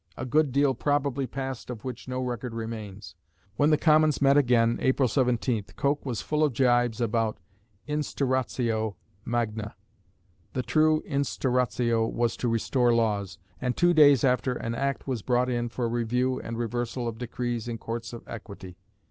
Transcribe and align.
A 0.17 0.25
good 0.25 0.51
deal 0.51 0.73
probably 0.73 1.27
passed 1.27 1.69
of 1.69 1.85
which 1.85 2.07
no 2.07 2.21
record 2.21 2.55
remains. 2.55 3.13
When 3.55 3.69
the 3.69 3.77
Commons 3.77 4.19
met 4.19 4.35
again 4.35 4.79
(April 4.81 5.07
17) 5.07 5.65
Coke 5.75 6.03
was 6.03 6.23
full 6.23 6.43
of 6.43 6.53
gibes 6.53 6.99
about 6.99 7.37
Instauratio 7.87 8.95
Magna 9.25 9.75
the 10.53 10.63
true 10.63 11.03
Instauratio 11.07 12.07
was 12.11 12.35
to 12.37 12.47
restore 12.49 12.91
laws 12.91 13.37
and 13.61 13.77
two 13.77 13.93
days 13.93 14.23
after 14.23 14.53
an 14.53 14.73
Act 14.73 15.05
was 15.05 15.21
brought 15.21 15.51
in 15.51 15.69
for 15.69 15.87
review 15.87 16.39
and 16.41 16.57
reversal 16.57 17.07
of 17.07 17.19
decrees 17.19 17.67
in 17.67 17.77
Courts 17.77 18.11
of 18.11 18.23
Equity. 18.27 18.79